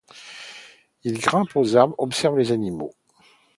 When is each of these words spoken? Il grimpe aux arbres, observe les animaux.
Il 1.03 1.19
grimpe 1.19 1.55
aux 1.55 1.75
arbres, 1.75 1.93
observe 1.99 2.35
les 2.35 2.51
animaux. 2.51 2.95